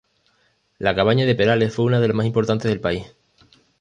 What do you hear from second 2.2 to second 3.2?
importantes del país.